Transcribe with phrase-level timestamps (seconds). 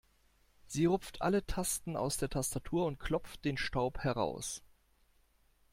[0.65, 4.63] Sie rupft alle Tasten aus der Tastatur und klopft den Staub heraus.